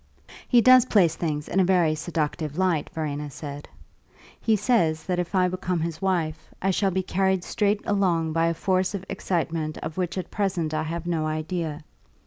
"He 0.47 0.61
does 0.61 0.85
place 0.85 1.15
things 1.15 1.47
in 1.47 1.59
a 1.59 1.63
very 1.63 1.93
seductive 1.93 2.57
light," 2.57 2.89
Verena 2.91 3.29
said; 3.29 3.69
"he 4.39 4.55
says 4.55 5.03
that 5.03 5.19
if 5.19 5.35
I 5.35 5.47
become 5.47 5.79
his 5.79 6.01
wife 6.01 6.49
I 6.59 6.71
shall 6.71 6.89
be 6.89 7.03
carried 7.03 7.43
straight 7.43 7.81
along 7.85 8.33
by 8.33 8.47
a 8.47 8.55
force 8.55 8.95
of 8.95 9.05
excitement 9.09 9.77
of 9.77 9.97
which 9.97 10.17
at 10.17 10.31
present 10.31 10.73
I 10.73 10.81
have 10.81 11.05
no 11.05 11.27
idea. 11.27 11.81